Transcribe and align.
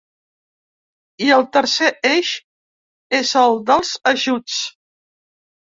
I 1.25 1.29
el 1.35 1.45
tercer 1.59 1.91
eix 2.13 2.33
és 3.21 3.37
el 3.45 3.63
dels 3.73 3.95
ajuts. 4.15 4.59